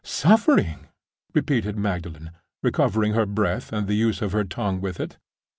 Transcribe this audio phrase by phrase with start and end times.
[0.03, 0.87] "Suffering!"
[1.35, 2.31] repeated Magdalen,
[2.63, 5.19] recovering her breath, and the use of her tongue with it.